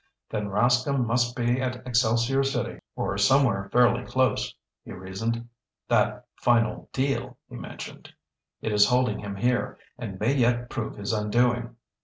[0.31, 5.47] "Then Rascomb must be at Excelsior City or somewhere fairly close," he reasoned.
[5.89, 8.11] "That final 'deal' he mentioned!
[8.63, 11.75] It is holding him here and may yet prove his undoing!"